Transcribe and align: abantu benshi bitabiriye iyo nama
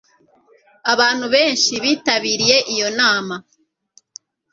abantu 0.93 1.25
benshi 1.35 1.73
bitabiriye 1.83 2.57
iyo 2.73 2.87
nama 2.99 3.35